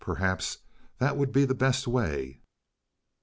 Perhaps 0.03 0.57
that 0.97 1.15
would 1.15 1.31
be 1.31 1.45
the 1.45 1.53
best 1.53 1.87
way. 1.87 2.41